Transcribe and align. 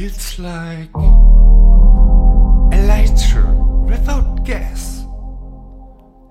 feels 0.00 0.38
like 0.38 0.94
a 2.72 2.78
lighter 2.88 3.52
without 3.84 4.44
gas. 4.44 5.04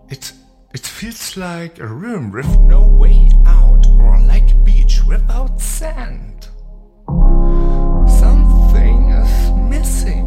It 0.10 0.34
it 0.74 0.82
feels 0.82 1.38
like 1.38 1.78
a 1.78 1.86
room 1.86 2.32
with 2.32 2.50
no 2.62 2.82
way 2.88 3.30
out, 3.46 3.86
or 4.02 4.20
like 4.22 4.50
a 4.52 4.56
beach 4.66 5.04
without 5.08 5.62
sand. 5.62 6.48
Something 8.22 9.12
is 9.12 9.52
missing, 9.70 10.26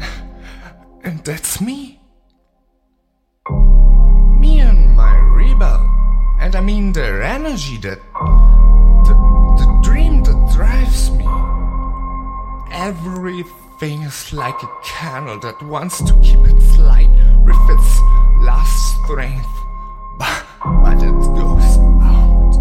and 1.04 1.22
that's 1.24 1.60
me. 1.60 2.00
Me 4.40 4.60
and 4.60 4.96
my 4.96 5.18
rebel, 5.36 5.80
and 6.40 6.56
I 6.56 6.62
mean 6.62 6.94
the 6.94 7.08
energy 7.22 7.76
that 7.82 8.00
Everything 13.82 14.06
is 14.06 14.32
like 14.32 14.62
a 14.62 14.68
candle 14.84 15.40
that 15.40 15.60
wants 15.60 15.98
to 16.04 16.14
keep 16.22 16.38
its 16.46 16.78
light 16.78 17.10
with 17.44 17.58
its 17.68 17.98
last 18.46 19.02
strength, 19.02 19.48
but, 20.20 20.46
but 20.84 21.02
it 21.02 21.10
goes 21.10 21.78
out. 22.00 22.54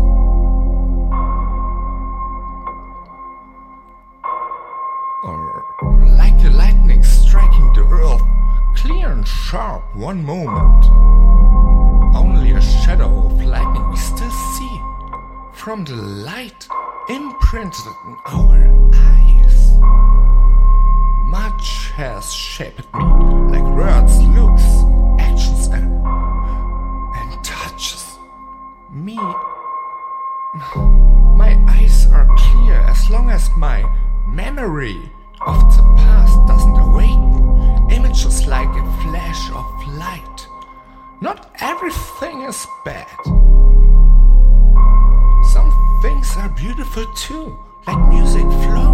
Or, 5.23 5.63
or 5.83 6.05
like 6.17 6.43
a 6.43 6.49
lightning 6.49 7.03
striking 7.03 7.71
the 7.73 7.83
earth, 7.83 8.23
clear 8.77 9.11
and 9.11 9.27
sharp 9.27 9.83
one 9.95 10.25
moment. 10.25 10.85
Only 12.15 12.53
a 12.53 12.61
shadow 12.61 13.27
of 13.27 13.39
lightning 13.45 13.87
we 13.91 13.97
still 13.97 14.31
see 14.57 14.81
from 15.53 15.85
the 15.85 15.97
light 15.97 16.67
imprinted 17.09 17.85
in 18.07 18.17
our 18.25 18.91
eyes. 18.95 20.20
Much 21.31 21.91
has 21.95 22.33
shaped 22.33 22.93
me, 22.93 22.99
like 23.51 23.63
words, 23.63 24.19
looks, 24.35 24.67
actions, 25.17 25.67
and, 25.67 25.87
and 27.15 27.41
touches. 27.41 28.19
Me. 28.91 29.15
My 31.39 31.57
eyes 31.69 32.05
are 32.07 32.27
clear 32.35 32.75
as 32.81 33.09
long 33.09 33.29
as 33.29 33.49
my 33.51 33.79
memory 34.27 35.09
of 35.47 35.55
the 35.77 35.83
past 36.03 36.35
doesn't 36.47 36.77
awaken 36.77 37.89
images 37.91 38.45
like 38.47 38.67
a 38.67 38.85
flash 39.01 39.49
of 39.51 39.87
light. 39.95 40.47
Not 41.21 41.49
everything 41.61 42.41
is 42.41 42.67
bad. 42.83 43.07
Some 45.53 45.71
things 46.01 46.35
are 46.35 46.49
beautiful 46.49 47.05
too, 47.15 47.57
like 47.87 48.09
music 48.09 48.43
flowing 48.43 48.90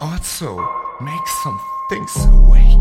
also 0.00 0.56
make 1.00 1.26
some 1.42 1.60
things 1.88 2.14
awake. 2.26 2.78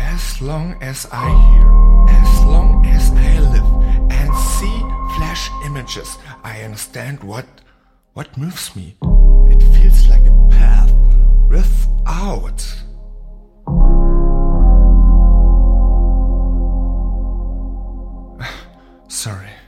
As 0.00 0.40
long 0.40 0.76
as 0.80 1.06
I 1.12 1.28
hear, 1.50 1.68
as 2.08 2.44
long 2.44 2.86
as 2.86 3.10
I 3.10 3.38
live 3.40 3.70
and 4.10 4.34
see 4.36 4.78
flash 5.16 5.50
images, 5.64 6.18
I 6.42 6.62
understand 6.62 7.22
what 7.22 7.46
what 8.14 8.36
moves 8.36 8.74
me. 8.76 8.96
It 9.50 9.62
feels 9.74 10.08
like 10.08 10.24
a 10.26 10.48
path 10.50 10.92
without. 11.48 12.60
Sorry. 19.08 19.63